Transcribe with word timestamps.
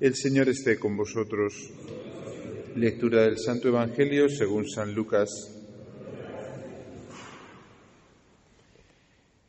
El 0.00 0.16
Señor 0.16 0.48
esté 0.48 0.76
con 0.76 0.96
vosotros. 0.96 1.70
Lectura 2.74 3.22
del 3.22 3.38
Santo 3.38 3.68
Evangelio 3.68 4.28
según 4.28 4.68
San 4.68 4.92
Lucas. 4.92 5.30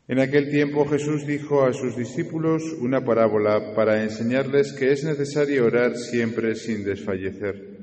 En 0.07 0.19
aquel 0.19 0.51
tiempo 0.51 0.85
Jesús 0.85 1.25
dijo 1.25 1.63
a 1.63 1.73
sus 1.73 1.97
discípulos 1.97 2.61
una 2.79 3.03
parábola 3.03 3.73
para 3.75 4.03
enseñarles 4.03 4.71
que 4.73 4.91
es 4.91 5.03
necesario 5.03 5.65
orar 5.65 5.97
siempre 5.97 6.53
sin 6.53 6.83
desfallecer. 6.83 7.79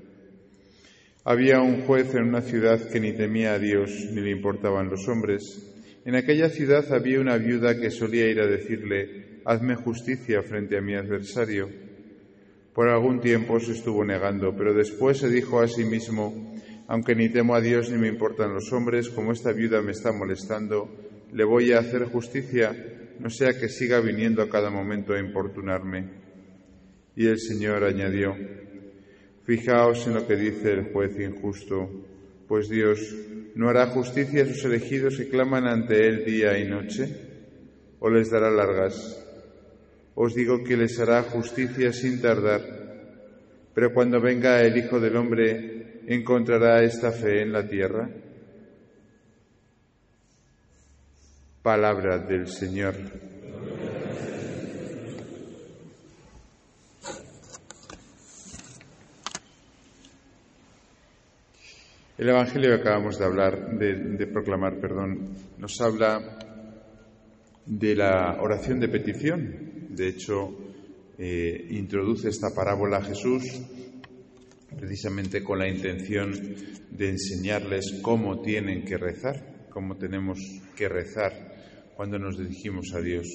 Había 1.24 1.60
un 1.60 1.80
juez 1.80 2.14
en 2.14 2.28
una 2.28 2.42
ciudad 2.42 2.88
que 2.90 3.00
ni 3.00 3.12
temía 3.12 3.54
a 3.54 3.58
Dios 3.58 3.90
ni 4.12 4.20
le 4.20 4.30
importaban 4.30 4.88
los 4.88 5.08
hombres. 5.08 5.42
En 6.04 6.14
aquella 6.14 6.48
ciudad 6.48 6.92
había 6.92 7.20
una 7.20 7.36
viuda 7.38 7.80
que 7.80 7.90
solía 7.90 8.30
ir 8.30 8.40
a 8.40 8.46
decirle, 8.46 9.40
hazme 9.44 9.74
justicia 9.74 10.44
frente 10.44 10.78
a 10.78 10.80
mi 10.80 10.94
adversario. 10.94 11.91
Por 12.74 12.88
algún 12.88 13.20
tiempo 13.20 13.60
se 13.60 13.72
estuvo 13.72 14.04
negando, 14.04 14.54
pero 14.56 14.72
después 14.72 15.18
se 15.18 15.28
dijo 15.28 15.60
a 15.60 15.68
sí 15.68 15.84
mismo, 15.84 16.54
aunque 16.88 17.14
ni 17.14 17.28
temo 17.28 17.54
a 17.54 17.60
Dios 17.60 17.90
ni 17.90 17.98
me 17.98 18.08
importan 18.08 18.54
los 18.54 18.72
hombres, 18.72 19.10
como 19.10 19.32
esta 19.32 19.52
viuda 19.52 19.82
me 19.82 19.92
está 19.92 20.10
molestando, 20.12 20.88
le 21.32 21.44
voy 21.44 21.72
a 21.72 21.80
hacer 21.80 22.04
justicia, 22.04 22.74
no 23.18 23.28
sea 23.28 23.58
que 23.58 23.68
siga 23.68 24.00
viniendo 24.00 24.42
a 24.42 24.48
cada 24.48 24.70
momento 24.70 25.12
a 25.12 25.20
importunarme. 25.20 26.22
Y 27.14 27.26
el 27.26 27.38
Señor 27.38 27.84
añadió, 27.84 28.34
Fijaos 29.44 30.06
en 30.06 30.14
lo 30.14 30.26
que 30.26 30.36
dice 30.36 30.72
el 30.72 30.92
juez 30.92 31.18
injusto, 31.18 31.90
pues 32.46 32.68
Dios 32.68 33.00
no 33.54 33.68
hará 33.68 33.86
justicia 33.88 34.44
a 34.44 34.46
sus 34.46 34.64
elegidos 34.64 35.16
que 35.16 35.28
claman 35.28 35.66
ante 35.66 36.06
Él 36.06 36.24
día 36.24 36.58
y 36.58 36.68
noche, 36.68 37.08
o 37.98 38.08
les 38.08 38.30
dará 38.30 38.50
largas. 38.50 39.18
Os 40.14 40.34
digo 40.34 40.62
que 40.62 40.76
les 40.76 40.98
hará 41.00 41.22
justicia 41.22 41.92
sin 41.92 42.20
tardar, 42.20 42.60
pero 43.74 43.92
cuando 43.94 44.20
venga 44.20 44.60
el 44.60 44.76
Hijo 44.76 45.00
del 45.00 45.16
Hombre, 45.16 46.02
¿encontrará 46.06 46.82
esta 46.82 47.10
fe 47.10 47.42
en 47.42 47.52
la 47.52 47.66
tierra? 47.66 48.10
Palabra 51.62 52.18
del 52.18 52.48
Señor. 52.48 52.94
El 62.22 62.28
Evangelio 62.28 62.68
que 62.68 62.80
acabamos 62.80 63.18
de 63.18 63.24
hablar, 63.24 63.78
de, 63.78 64.26
proclamar, 64.28 64.78
perdón, 64.78 65.34
nos 65.58 65.80
habla 65.80 66.38
de 67.66 67.96
la 67.96 68.36
oración 68.40 68.78
de 68.78 68.88
petición. 68.88 69.71
De 69.92 70.08
hecho, 70.08 70.56
eh, 71.18 71.66
introduce 71.70 72.28
esta 72.28 72.54
parábola 72.54 72.96
a 72.98 73.04
Jesús 73.04 73.42
precisamente 74.76 75.42
con 75.42 75.58
la 75.58 75.68
intención 75.68 76.32
de 76.90 77.10
enseñarles 77.10 78.00
cómo 78.02 78.40
tienen 78.40 78.84
que 78.84 78.96
rezar, 78.96 79.66
cómo 79.70 79.96
tenemos 79.96 80.38
que 80.74 80.88
rezar 80.88 81.92
cuando 81.94 82.18
nos 82.18 82.38
dirigimos 82.38 82.92
a 82.94 83.00
Dios. 83.00 83.26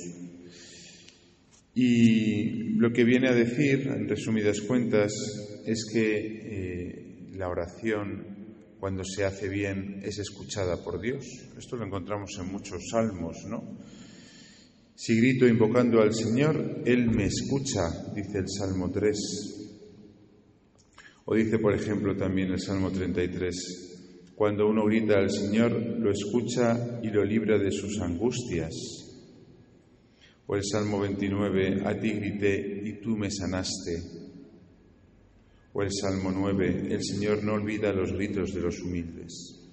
Y 1.74 2.74
lo 2.74 2.92
que 2.92 3.04
viene 3.04 3.30
a 3.30 3.36
decir, 3.36 3.88
en 3.88 4.10
resumidas 4.10 4.62
cuentas, 4.62 5.14
es 5.66 5.86
que 5.94 6.18
eh, 6.18 7.28
la 7.34 7.50
oración, 7.50 8.26
cuando 8.80 9.04
se 9.04 9.26
hace 9.26 9.48
bien, 9.48 10.02
es 10.04 10.18
escuchada 10.18 10.84
por 10.84 11.00
Dios. 11.00 11.24
Esto 11.56 11.76
lo 11.76 11.86
encontramos 11.86 12.32
en 12.40 12.52
muchos 12.52 12.82
salmos, 12.92 13.38
¿no? 13.48 13.78
Si 15.00 15.16
grito 15.16 15.48
invocando 15.48 16.02
al 16.02 16.12
Señor, 16.12 16.82
Él 16.84 17.12
me 17.12 17.28
escucha, 17.28 17.84
dice 18.16 18.40
el 18.40 18.50
Salmo 18.50 18.90
3. 18.90 19.16
O 21.26 21.36
dice, 21.36 21.60
por 21.60 21.76
ejemplo, 21.76 22.18
también 22.18 22.50
el 22.50 22.60
Salmo 22.60 22.92
33, 22.92 24.32
cuando 24.36 24.68
uno 24.68 24.86
grita 24.86 25.20
al 25.20 25.30
Señor, 25.30 25.72
lo 25.72 26.10
escucha 26.10 27.00
y 27.04 27.12
lo 27.12 27.24
libra 27.24 27.60
de 27.60 27.70
sus 27.70 28.00
angustias. 28.02 28.74
O 30.48 30.56
el 30.56 30.64
Salmo 30.64 31.00
29, 31.02 31.84
a 31.86 32.00
ti 32.00 32.14
grité 32.14 32.82
y 32.84 33.00
tú 33.00 33.16
me 33.16 33.30
sanaste. 33.30 34.02
O 35.74 35.84
el 35.84 35.92
Salmo 35.94 36.32
9, 36.32 36.88
el 36.90 37.04
Señor 37.04 37.44
no 37.44 37.54
olvida 37.54 37.94
los 37.94 38.14
gritos 38.14 38.52
de 38.52 38.62
los 38.62 38.82
humildes. 38.82 39.67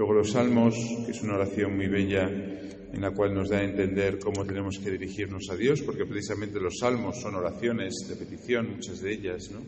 Luego 0.00 0.14
los 0.14 0.30
salmos, 0.30 0.74
que 1.04 1.12
es 1.12 1.20
una 1.22 1.34
oración 1.34 1.76
muy 1.76 1.86
bella 1.86 2.26
en 2.26 3.02
la 3.02 3.10
cual 3.10 3.34
nos 3.34 3.50
da 3.50 3.58
a 3.58 3.64
entender 3.64 4.18
cómo 4.18 4.46
tenemos 4.46 4.78
que 4.78 4.92
dirigirnos 4.92 5.50
a 5.50 5.56
Dios, 5.56 5.82
porque 5.82 6.06
precisamente 6.06 6.58
los 6.58 6.78
salmos 6.78 7.20
son 7.20 7.34
oraciones 7.34 7.92
de 8.08 8.16
petición, 8.16 8.76
muchas 8.76 9.02
de 9.02 9.12
ellas, 9.12 9.50
¿no? 9.50 9.60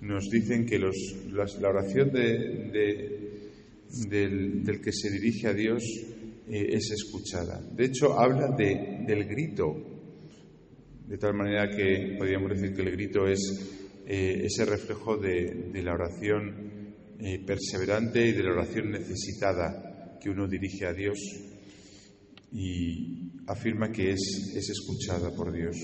nos 0.00 0.28
dicen 0.28 0.66
que 0.66 0.80
la 0.80 1.68
oración 1.68 2.10
del, 2.10 2.72
que 4.82 4.92
se 4.92 5.10
dirige 5.12 5.46
a 5.46 5.54
Dios 5.54 5.84
eh, 6.48 6.66
es 6.70 6.90
escuchada. 6.90 7.60
De 7.60 7.84
hecho, 7.84 8.18
habla 8.18 8.48
del 8.56 9.24
grito, 9.26 9.76
de 11.06 11.18
tal 11.18 11.34
manera 11.34 11.70
que 11.70 12.16
podríamos 12.18 12.50
decir 12.50 12.74
que 12.74 12.82
el 12.82 12.90
grito 12.90 13.28
es 13.28 13.38
eh, 14.08 14.42
ese 14.44 14.64
reflejo 14.64 15.16
de, 15.18 15.70
la 15.84 15.94
oración 15.94 16.71
eh, 17.22 17.44
perseverante 17.46 18.26
y 18.26 18.32
de 18.32 18.42
la 18.42 18.52
oración 18.52 18.90
necesitada 18.90 20.18
que 20.20 20.30
uno 20.30 20.48
dirige 20.48 20.86
a 20.86 20.92
Dios 20.92 21.18
y 22.52 23.30
afirma 23.46 23.90
que 23.90 24.10
es 24.10 24.68
escuchada 24.68 25.34
por 25.34 25.52
Dios. 25.52 25.76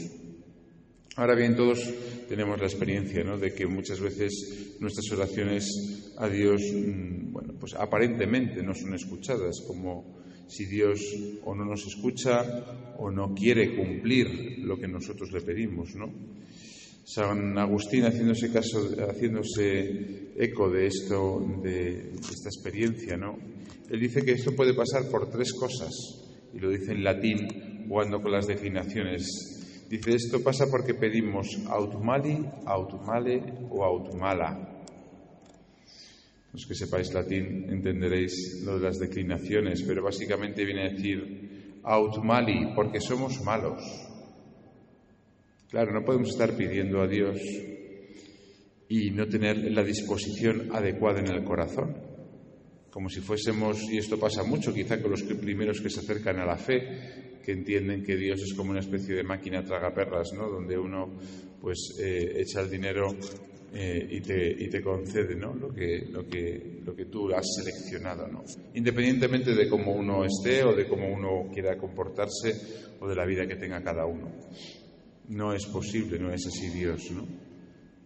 Ahora 1.18 1.34
bien, 1.34 1.56
todos 1.56 1.82
tenemos 2.28 2.60
la 2.60 2.66
experiencia 2.66 3.24
¿no? 3.24 3.38
de 3.38 3.52
que 3.52 3.66
muchas 3.66 3.98
veces 3.98 4.76
nuestras 4.78 5.10
oraciones 5.10 6.14
a 6.16 6.28
Dios, 6.28 6.62
mm, 6.72 7.32
bueno, 7.32 7.54
pues 7.58 7.74
aparentemente 7.74 8.62
no 8.62 8.72
son 8.72 8.94
escuchadas, 8.94 9.60
como 9.66 10.22
si 10.46 10.66
Dios 10.66 11.00
o 11.44 11.56
no 11.56 11.64
nos 11.64 11.84
escucha 11.86 12.94
o 12.98 13.10
no 13.10 13.34
quiere 13.34 13.74
cumplir 13.74 14.60
lo 14.60 14.78
que 14.78 14.86
nosotros 14.86 15.32
le 15.32 15.40
pedimos, 15.40 15.96
¿no? 15.96 16.37
San 17.08 17.56
Agustín, 17.56 18.04
haciéndose 18.04 18.52
caso, 18.52 18.86
haciéndose 19.08 20.32
eco 20.36 20.68
de 20.68 20.86
esto, 20.86 21.40
de, 21.62 22.12
esta 22.12 22.48
experiencia, 22.48 23.16
¿no? 23.16 23.38
Él 23.88 24.00
dice 24.00 24.22
que 24.22 24.32
esto 24.32 24.54
puede 24.54 24.74
pasar 24.74 25.08
por 25.10 25.30
tres 25.30 25.54
cosas, 25.54 25.90
y 26.52 26.58
lo 26.58 26.68
dice 26.70 26.92
en 26.92 27.02
latín, 27.02 27.86
jugando 27.88 28.20
con 28.20 28.32
las 28.32 28.46
declinaciones 28.46 29.58
Dice, 29.88 30.16
esto 30.16 30.42
pasa 30.42 30.66
porque 30.70 30.92
pedimos 30.92 31.48
autumali, 31.66 32.44
autumale 32.66 33.40
o 33.70 33.82
autumala. 33.82 34.84
Los 36.52 36.66
que 36.66 36.74
sepáis 36.74 37.08
latín 37.14 37.72
entenderéis 37.72 38.60
lo 38.66 38.78
de 38.78 38.84
las 38.84 38.98
declinaciones, 38.98 39.82
pero 39.84 40.04
básicamente 40.04 40.62
viene 40.66 40.82
a 40.82 40.92
decir 40.92 41.80
autumali 41.84 42.74
porque 42.74 43.00
somos 43.00 43.40
malos. 43.40 43.80
Claro, 45.70 45.92
no 45.92 46.02
podemos 46.02 46.30
estar 46.30 46.56
pidiendo 46.56 47.02
a 47.02 47.06
Dios 47.06 47.38
y 48.88 49.10
no 49.10 49.28
tener 49.28 49.70
la 49.70 49.84
disposición 49.84 50.70
adecuada 50.72 51.20
en 51.20 51.28
el 51.28 51.44
corazón. 51.44 51.94
Como 52.90 53.10
si 53.10 53.20
fuésemos, 53.20 53.82
y 53.90 53.98
esto 53.98 54.18
pasa 54.18 54.42
mucho 54.42 54.72
quizá 54.72 55.00
con 55.02 55.10
los 55.10 55.22
primeros 55.22 55.80
que 55.82 55.90
se 55.90 56.00
acercan 56.00 56.38
a 56.38 56.46
la 56.46 56.56
fe, 56.56 57.38
que 57.44 57.52
entienden 57.52 58.02
que 58.02 58.16
Dios 58.16 58.40
es 58.42 58.54
como 58.54 58.70
una 58.70 58.80
especie 58.80 59.14
de 59.14 59.22
máquina 59.22 59.62
tragaperras, 59.62 60.32
¿no? 60.32 60.48
Donde 60.48 60.78
uno 60.78 61.18
pues 61.60 61.98
eh, 62.00 62.40
echa 62.40 62.62
el 62.62 62.70
dinero 62.70 63.14
eh, 63.74 64.08
y, 64.10 64.20
te, 64.22 64.50
y, 64.50 64.70
te, 64.70 64.80
concede 64.80 65.34
¿no? 65.34 65.54
lo, 65.54 65.68
que, 65.68 66.06
lo, 66.10 66.26
que, 66.26 66.80
lo 66.82 66.96
que 66.96 67.04
tú 67.04 67.30
has 67.34 67.44
seleccionado, 67.54 68.26
¿no? 68.26 68.42
independientemente 68.72 69.54
de 69.54 69.68
cómo 69.68 69.92
uno 69.92 70.24
esté 70.24 70.64
o 70.64 70.74
de 70.74 70.88
cómo 70.88 71.12
uno 71.12 71.50
quiera 71.52 71.76
comportarse 71.76 72.96
o 72.98 73.06
de 73.06 73.14
la 73.14 73.26
vida 73.26 73.46
que 73.46 73.56
tenga 73.56 73.82
cada 73.82 74.06
uno. 74.06 74.32
No 75.28 75.52
es 75.52 75.66
posible, 75.66 76.18
no 76.18 76.32
es 76.32 76.46
así 76.46 76.68
Dios. 76.68 77.10
¿no? 77.10 77.26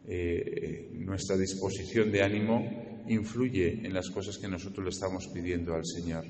Eh, 0.07 0.91
nuestra 0.95 1.37
disposición 1.37 2.11
de 2.11 2.23
ánimo 2.23 3.05
influye 3.09 3.81
en 3.85 3.95
las 3.95 4.11
cosas 4.11 4.39
que 4.39 4.49
nosotros 4.49 4.85
le 4.85 4.91
estamos 4.91 5.29
pidiendo 5.29 5.75
al 5.75 5.85
Señor. 5.85 6.25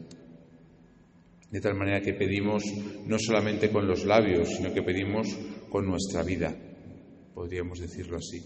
De 1.50 1.60
tal 1.60 1.74
manera 1.74 2.00
que 2.00 2.14
pedimos 2.14 2.64
no 3.06 3.18
solamente 3.18 3.70
con 3.70 3.86
los 3.86 4.04
labios, 4.04 4.48
sino 4.56 4.72
que 4.72 4.82
pedimos 4.82 5.28
con 5.68 5.86
nuestra 5.86 6.22
vida, 6.22 6.54
podríamos 7.34 7.78
decirlo 7.78 8.16
así. 8.16 8.42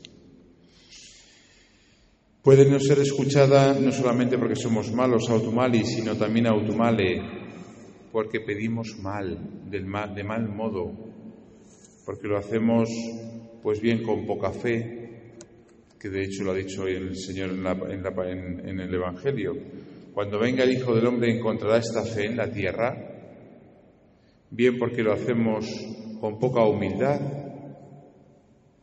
Puede 2.42 2.69
no 2.70 2.78
ser 2.78 3.00
escuchada 3.00 3.78
no 3.78 3.90
solamente 3.90 4.38
porque 4.38 4.54
somos 4.54 4.92
malos, 4.92 5.28
autumali, 5.28 5.84
sino 5.84 6.16
también 6.16 6.46
autumale, 6.46 7.20
porque 8.12 8.40
pedimos 8.40 8.96
mal, 9.00 9.69
de 9.69 10.25
mal 10.25 10.49
modo, 10.49 11.05
porque 12.06 12.28
lo 12.28 12.38
hacemos 12.38 12.88
pues 13.62 13.80
bien 13.80 14.04
con 14.04 14.24
poca 14.24 14.52
fe, 14.52 15.34
que 15.98 16.08
de 16.08 16.22
hecho 16.22 16.44
lo 16.44 16.52
ha 16.52 16.54
dicho 16.54 16.86
el 16.86 17.16
Señor 17.16 17.50
en, 17.50 18.68
en 18.68 18.80
el 18.80 18.94
Evangelio, 18.94 19.54
cuando 20.14 20.38
venga 20.38 20.62
el 20.62 20.72
Hijo 20.72 20.94
del 20.94 21.06
Hombre 21.08 21.36
encontrará 21.36 21.78
esta 21.78 22.04
fe 22.04 22.26
en 22.26 22.36
la 22.36 22.50
tierra, 22.50 22.96
bien 24.50 24.78
porque 24.78 25.02
lo 25.02 25.12
hacemos 25.12 25.66
con 26.20 26.38
poca 26.38 26.64
humildad. 26.64 27.20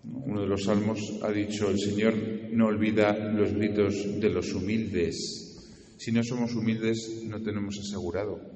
Uno 0.03 0.41
de 0.41 0.47
los 0.47 0.65
salmos 0.65 0.99
ha 1.23 1.31
dicho, 1.31 1.69
el 1.69 1.79
Señor 1.79 2.13
no 2.51 2.67
olvida 2.67 3.13
los 3.13 3.53
gritos 3.53 4.19
de 4.19 4.29
los 4.29 4.53
humildes. 4.53 5.95
Si 5.97 6.11
no 6.11 6.23
somos 6.23 6.53
humildes, 6.53 7.23
no 7.25 7.41
tenemos 7.41 7.79
asegurado. 7.79 8.52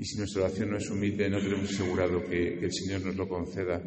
Y 0.00 0.04
si 0.06 0.16
nuestra 0.16 0.44
oración 0.44 0.70
no 0.70 0.78
es 0.78 0.88
humilde, 0.88 1.28
no 1.28 1.42
tenemos 1.42 1.74
asegurado 1.74 2.24
que, 2.24 2.54
el 2.54 2.72
Señor 2.72 3.02
nos 3.04 3.16
lo 3.16 3.28
conceda. 3.28 3.82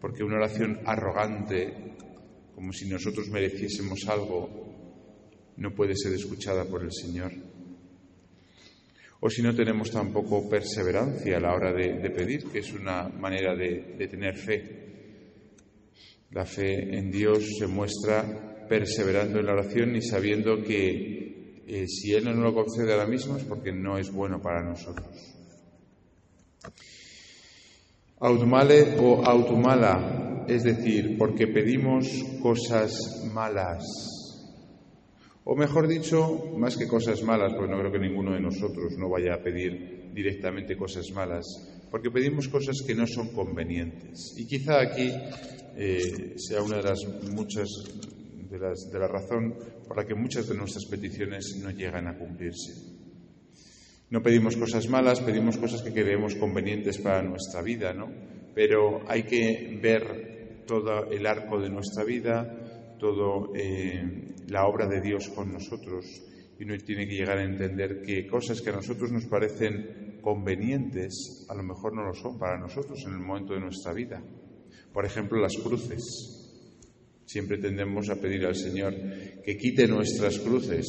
Porque 0.00 0.24
una 0.24 0.38
oración 0.38 0.80
arrogante, 0.84 1.72
como 2.52 2.72
si 2.72 2.88
nosotros 2.88 3.28
mereciésemos 3.28 4.08
algo, 4.08 5.54
no 5.56 5.72
puede 5.72 5.94
ser 5.94 6.14
escuchada 6.14 6.64
por 6.64 6.82
el 6.82 6.90
Señor. 6.90 7.30
O 9.20 9.30
si 9.30 9.40
no 9.40 9.54
tenemos 9.54 9.92
tampoco 9.92 10.48
perseverancia 10.48 11.36
a 11.36 11.40
la 11.40 11.54
hora 11.54 11.72
de, 11.72 12.10
pedir, 12.10 12.46
que 12.50 12.58
es 12.58 12.72
una 12.72 13.08
manera 13.08 13.54
de, 13.54 14.04
tener 14.08 14.36
fe. 14.36 14.62
La 16.32 16.44
fe 16.44 16.98
en 16.98 17.08
Dios 17.08 17.56
se 17.56 17.68
muestra 17.68 18.66
perseverando 18.68 19.38
en 19.38 19.46
la 19.46 19.52
oración 19.52 19.94
y 19.94 20.02
sabiendo 20.02 20.60
que 20.60 21.15
eh, 21.66 21.86
si 21.88 22.12
Él 22.12 22.24
no 22.24 22.32
lo 22.32 22.54
concede 22.54 22.92
ahora 22.92 23.06
mismo 23.06 23.36
es 23.36 23.44
porque 23.44 23.72
no 23.72 23.98
es 23.98 24.12
bueno 24.12 24.40
para 24.40 24.62
nosotros. 24.62 25.06
Autumale 28.18 28.96
o 28.98 29.24
autumala, 29.24 30.44
es 30.48 30.62
decir, 30.64 31.18
porque 31.18 31.46
pedimos 31.48 32.24
cosas 32.42 33.24
malas 33.32 34.16
o 35.48 35.54
mejor 35.54 35.86
dicho, 35.86 36.56
más 36.58 36.76
que 36.76 36.88
cosas 36.88 37.22
malas, 37.22 37.52
porque 37.54 37.70
no 37.70 37.78
creo 37.78 37.92
que 37.92 38.00
ninguno 38.00 38.32
de 38.32 38.40
nosotros 38.40 38.98
no 38.98 39.08
vaya 39.08 39.34
a 39.34 39.40
pedir 39.40 40.10
directamente 40.12 40.76
cosas 40.76 41.08
malas, 41.12 41.46
porque 41.88 42.10
pedimos 42.10 42.48
cosas 42.48 42.82
que 42.84 42.96
no 42.96 43.06
son 43.06 43.28
convenientes. 43.28 44.34
Y 44.36 44.44
quizá 44.44 44.80
aquí 44.80 45.08
eh, 45.76 46.34
sea 46.36 46.62
una 46.62 46.78
de 46.78 46.82
las 46.82 46.98
muchas 47.30 47.68
de, 48.48 48.98
la 48.98 49.08
razón 49.08 49.54
por 49.86 49.96
la 49.96 50.04
que 50.04 50.14
muchas 50.14 50.48
de 50.48 50.56
nuestras 50.56 50.86
peticiones 50.86 51.58
no 51.62 51.70
llegan 51.70 52.06
a 52.06 52.16
cumplirse. 52.16 52.74
No 54.10 54.22
pedimos 54.22 54.56
cosas 54.56 54.88
malas, 54.88 55.20
pedimos 55.20 55.56
cosas 55.56 55.82
que 55.82 55.92
creemos 55.92 56.36
convenientes 56.36 56.98
para 56.98 57.22
nuestra 57.22 57.62
vida, 57.62 57.92
¿no? 57.92 58.08
Pero 58.54 59.00
hay 59.08 59.24
que 59.24 59.78
ver 59.82 60.64
todo 60.66 61.10
el 61.10 61.26
arco 61.26 61.60
de 61.60 61.70
nuestra 61.70 62.04
vida, 62.04 62.96
todo 62.98 63.52
eh, 63.54 64.34
la 64.48 64.66
obra 64.66 64.86
de 64.86 65.00
Dios 65.00 65.28
con 65.28 65.52
nosotros 65.52 66.04
y 66.58 66.64
uno 66.64 66.76
tiene 66.78 67.06
que 67.06 67.14
llegar 67.14 67.38
a 67.38 67.44
entender 67.44 68.02
que 68.02 68.26
cosas 68.26 68.62
que 68.62 68.70
a 68.70 68.76
nosotros 68.76 69.12
nos 69.12 69.26
parecen 69.26 70.18
convenientes, 70.22 71.46
a 71.48 71.54
lo 71.54 71.62
mejor 71.62 71.94
no 71.94 72.02
lo 72.02 72.14
son 72.14 72.38
para 72.38 72.58
nosotros 72.58 73.04
en 73.06 73.12
el 73.12 73.20
momento 73.20 73.54
de 73.54 73.60
nuestra 73.60 73.92
vida. 73.92 74.22
Por 74.92 75.04
ejemplo, 75.04 75.38
las 75.38 75.56
cruces. 75.56 76.35
Siempre 77.26 77.58
tendemos 77.58 78.08
a 78.08 78.20
pedir 78.20 78.46
al 78.46 78.54
Señor 78.54 78.94
que 79.44 79.58
quite 79.58 79.86
nuestras 79.86 80.38
cruces, 80.38 80.86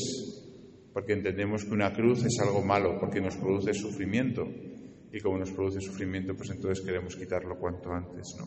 porque 0.94 1.14
entendemos 1.14 1.66
que 1.66 1.74
una 1.74 1.92
cruz 1.92 2.24
es 2.24 2.40
algo 2.40 2.64
malo, 2.64 2.98
porque 3.00 3.20
nos 3.20 3.36
produce 3.36 3.74
sufrimiento. 3.74 4.48
Y 5.12 5.20
como 5.20 5.40
nos 5.40 5.52
produce 5.52 5.82
sufrimiento, 5.82 6.36
pues 6.36 6.52
entonces 6.52 6.86
queremos 6.86 7.16
quitarlo 7.16 7.58
cuanto 7.58 7.92
antes, 7.92 8.36
¿no? 8.38 8.46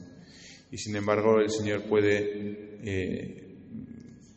Y 0.71 0.79
sin 0.79 0.95
embargo, 0.95 1.41
el 1.41 1.51
Señor 1.51 1.83
puede 1.89 2.79
eh, 2.85 3.57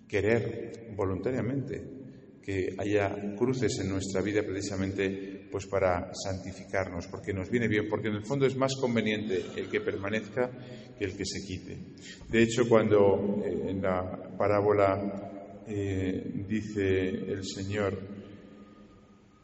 querer 0.07 0.93
voluntariamente 0.95 1.93
que 2.41 2.75
haya 2.77 3.35
cruces 3.37 3.79
en 3.79 3.89
nuestra 3.89 4.21
vida 4.21 4.43
precisamente 4.43 5.42
pues 5.53 5.67
para 5.67 6.11
santificarnos, 6.15 7.05
porque 7.05 7.31
nos 7.31 7.47
viene 7.47 7.67
bien, 7.67 7.87
porque 7.87 8.07
en 8.07 8.15
el 8.15 8.25
fondo 8.25 8.47
es 8.47 8.55
más 8.55 8.73
conveniente 8.73 9.39
el 9.55 9.69
que 9.69 9.81
permanezca 9.81 10.49
que 10.97 11.05
el 11.05 11.15
que 11.15 11.23
se 11.23 11.45
quite. 11.45 11.77
De 12.27 12.41
hecho, 12.41 12.67
cuando 12.67 13.39
eh, 13.45 13.69
en 13.69 13.79
la 13.79 14.35
parábola 14.35 15.61
eh, 15.67 16.43
dice 16.47 17.07
el 17.07 17.45
Señor 17.45 17.99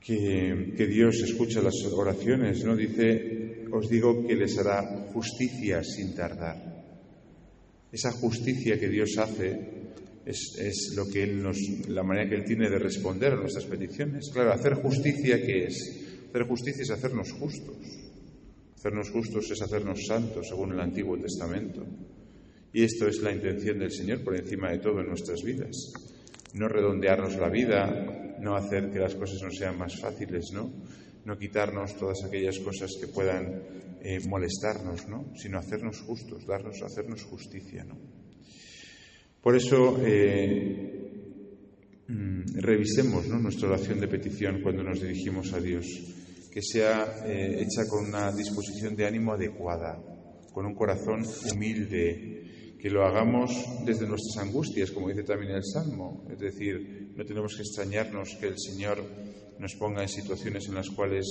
que, 0.01 0.73
que, 0.75 0.88
Dios 0.88 1.21
escucha 1.21 1.61
las 1.61 1.75
oraciones, 1.94 2.65
¿no? 2.65 2.75
Dice, 2.75 3.67
os 3.71 3.88
digo 3.88 4.25
que 4.25 4.35
les 4.35 4.57
hará 4.57 4.81
justicia 5.13 5.83
sin 5.83 6.15
tardar. 6.15 6.57
Esa 7.91 8.11
justicia 8.13 8.79
que 8.79 8.89
Dios 8.89 9.15
hace 9.19 9.79
es, 10.30 10.94
lo 10.96 11.08
que 11.08 11.24
Él 11.24 11.42
nos, 11.42 11.58
la 11.88 12.04
manera 12.04 12.30
que 12.30 12.36
Él 12.36 12.46
tiene 12.46 12.70
de 12.70 12.80
responder 12.80 13.34
a 13.34 13.36
nuestras 13.36 13.66
peticiones. 13.66 14.30
Claro, 14.31 14.54
hacer 14.54 14.76
justicia, 14.76 15.42
¿qué 15.42 15.66
es? 15.66 16.28
Hacer 16.30 16.44
justicia 16.44 16.84
es 16.84 16.92
hacernos 16.92 17.31
justos. 17.31 17.78
Hacernos 18.76 19.10
justos 19.10 19.50
es 19.52 19.62
hacernos 19.62 20.06
santos, 20.06 20.48
según 20.48 20.74
el 20.74 20.80
Antiguo 20.80 21.18
Testamento. 21.18 21.86
Y 22.72 22.84
esto 22.84 23.08
es 23.08 23.22
la 23.22 23.34
intención 23.34 23.80
del 23.80 23.92
Señor 23.92 24.24
por 24.24 24.36
encima 24.36 24.72
de 24.72 24.78
todo 24.78 25.02
en 25.02 25.08
nuestras 25.08 25.42
vidas. 25.44 25.92
No 26.54 26.68
redondearnos 26.68 27.36
la 27.36 27.50
vida, 27.50 28.38
no 28.40 28.56
hacer 28.56 28.92
que 28.92 29.00
las 29.00 29.16
cosas 29.16 29.42
no 29.42 29.52
sean 29.52 29.78
más 29.78 30.00
fáciles, 30.00 30.52
¿no? 30.54 30.72
No 31.26 31.38
quitarnos 31.38 31.98
todas 31.98 32.24
aquellas 32.24 32.60
cosas 32.60 32.92
que 33.00 33.08
puedan 33.08 33.64
eh, 34.02 34.20
molestarnos, 34.28 35.08
¿no? 35.08 35.34
Sino 35.36 35.58
hacernos 35.58 36.00
justos, 36.02 36.46
darnos, 36.46 36.81
hacernos 36.81 37.24
justicia, 37.24 37.84
¿no? 37.84 38.19
Por 39.41 39.56
eso, 39.56 39.97
eh, 40.06 41.24
mm, 42.07 42.59
revisemos 42.59 43.25
nuestra 43.27 43.69
oración 43.69 44.01
de 44.01 44.07
petición 44.09 44.62
cuando 44.62 44.83
nos 44.83 45.01
dirigimos 45.01 45.53
a 45.53 45.62
Dios, 45.62 45.86
que 46.51 46.62
sea 46.62 47.24
eh, 47.25 47.62
hecha 47.62 47.88
con 47.88 48.07
una 48.07 48.31
disposición 48.33 48.95
de 48.97 49.07
ánimo 49.07 49.33
adecuada, 49.33 49.97
con 50.51 50.65
un 50.65 50.75
corazón 50.75 51.24
humilde, 51.53 52.75
que 52.77 52.89
lo 52.89 53.06
hagamos 53.06 53.51
desde 53.86 54.07
nuestras 54.07 54.45
angustias, 54.45 54.91
como 54.91 55.09
dice 55.09 55.24
también 55.24 55.53
el 55.53 55.63
Salmo. 55.63 56.25
Es 56.30 56.39
decir, 56.39 57.13
no 57.15 57.25
tenemos 57.25 57.56
que 57.56 57.62
extrañarnos 57.62 58.35
que 58.39 58.47
el 58.47 58.57
Señor 58.57 59.03
nos 59.57 59.75
ponga 59.75 60.01
en 60.01 60.09
situaciones 60.09 60.68
en 60.68 60.75
las 60.75 60.89
cuales 60.89 61.25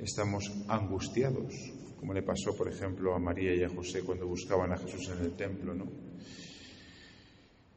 estamos 0.00 0.50
angustiados, 0.68 1.54
como 1.98 2.14
le 2.14 2.22
pasó, 2.22 2.56
por 2.56 2.68
ejemplo, 2.68 3.14
a 3.14 3.18
María 3.18 3.54
y 3.54 3.62
a 3.64 3.68
José 3.68 4.02
cuando 4.02 4.28
buscaban 4.28 4.72
a 4.72 4.76
Jesús 4.76 5.08
en 5.16 5.24
el 5.24 5.36
templo, 5.36 5.74
¿no? 5.74 6.07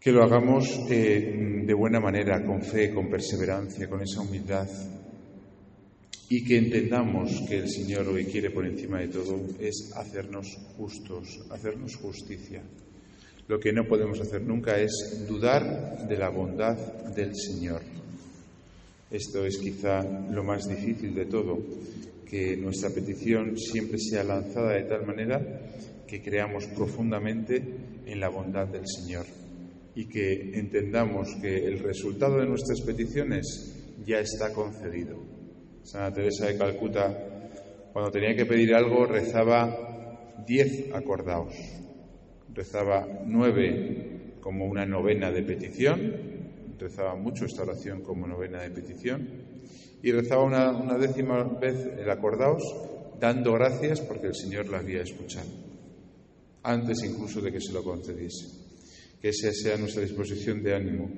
Que 0.01 0.11
lo 0.11 0.23
hagamos 0.23 0.67
eh, 0.89 1.61
de 1.63 1.73
buena 1.75 1.99
manera, 1.99 2.43
con 2.43 2.63
fe, 2.63 2.91
con 2.91 3.07
perseverancia, 3.07 3.87
con 3.87 4.01
esa 4.01 4.21
humildad 4.21 4.67
y 6.27 6.43
que 6.43 6.57
entendamos 6.57 7.43
que 7.47 7.57
el 7.57 7.69
Señor 7.69 8.07
hoy 8.07 8.25
quiere 8.25 8.49
por 8.49 8.65
encima 8.65 8.99
de 8.99 9.09
todo 9.09 9.35
es 9.59 9.91
hacernos 9.95 10.47
justos, 10.75 11.45
hacernos 11.51 11.97
justicia. 11.97 12.63
Lo 13.47 13.59
que 13.59 13.71
no 13.71 13.85
podemos 13.85 14.19
hacer 14.19 14.41
nunca 14.41 14.79
es 14.79 15.25
dudar 15.27 16.07
de 16.07 16.17
la 16.17 16.29
bondad 16.29 16.77
del 17.13 17.35
Señor. 17.35 17.81
Esto 19.11 19.45
es 19.45 19.57
quizá 19.57 20.01
lo 20.31 20.43
más 20.43 20.67
difícil 20.67 21.13
de 21.13 21.25
todo, 21.25 21.59
que 22.27 22.57
nuestra 22.57 22.89
petición 22.89 23.55
siempre 23.55 23.99
sea 23.99 24.23
lanzada 24.23 24.71
de 24.71 24.83
tal 24.83 25.05
manera 25.05 25.41
que 26.07 26.23
creamos 26.23 26.65
profundamente 26.67 27.61
en 28.05 28.19
la 28.19 28.29
bondad 28.29 28.67
del 28.67 28.87
Señor 28.87 29.40
y 29.95 30.05
que 30.05 30.57
entendamos 30.57 31.35
que 31.41 31.65
el 31.65 31.79
resultado 31.79 32.39
de 32.39 32.47
nuestras 32.47 32.81
peticiones 32.81 33.97
ya 34.05 34.19
está 34.19 34.53
concedido. 34.53 35.17
Santa 35.83 36.13
Teresa 36.13 36.47
de 36.47 36.57
Calcuta, 36.57 37.89
cuando 37.91 38.11
tenía 38.11 38.35
que 38.35 38.45
pedir 38.45 38.73
algo, 38.73 39.05
rezaba 39.05 40.43
diez 40.47 40.93
acordaos, 40.93 41.53
rezaba 42.53 43.05
nueve 43.25 44.35
como 44.39 44.65
una 44.65 44.85
novena 44.85 45.31
de 45.31 45.43
petición, 45.43 46.13
rezaba 46.79 47.15
mucho 47.15 47.45
esta 47.45 47.63
oración 47.63 48.01
como 48.01 48.27
novena 48.27 48.61
de 48.61 48.71
petición, 48.71 49.27
y 50.01 50.11
rezaba 50.11 50.43
una, 50.43 50.71
una 50.71 50.97
décima 50.97 51.43
vez 51.43 51.85
el 51.97 52.09
acordaos, 52.09 52.63
dando 53.19 53.53
gracias 53.53 54.01
porque 54.01 54.27
el 54.27 54.35
Señor 54.35 54.69
la 54.69 54.79
había 54.79 55.01
escuchado, 55.01 55.49
antes 56.63 57.03
incluso 57.03 57.41
de 57.41 57.51
que 57.51 57.59
se 57.59 57.73
lo 57.73 57.83
concediese 57.83 58.70
que 59.21 59.29
esa 59.29 59.51
sea 59.51 59.77
nuestra 59.77 60.01
disposición 60.01 60.63
de 60.63 60.75
ánimo, 60.75 61.11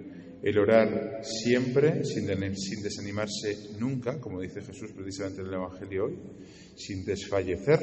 el 0.43 0.60
orar 0.60 1.22
siempre, 1.24 2.03
sin, 2.03 2.27
desanimarse 2.83 3.77
nunca, 3.79 4.19
como 4.19 4.41
dice 4.41 4.62
Jesús 4.62 4.91
precisamente 4.91 5.41
en 5.41 5.48
el 5.48 5.53
Evangelio 5.53 6.05
hoy, 6.05 6.19
sin 6.75 7.05
desfallecer, 7.05 7.79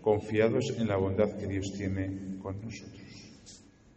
confiados 0.00 0.72
en 0.78 0.86
la 0.86 0.96
bondad 0.96 1.36
que 1.36 1.48
Dios 1.48 1.72
tiene 1.76 2.38
con 2.40 2.60
nosotros. 2.60 3.23